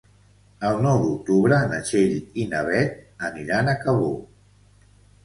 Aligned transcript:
El 0.69 0.77
nou 0.85 1.01
d'octubre 1.01 1.59
na 1.73 1.81
Txell 1.89 2.15
i 2.45 2.45
na 2.53 2.63
Beth 2.71 3.29
aniran 3.29 3.71
a 3.71 3.77
Cabó. 3.85 4.09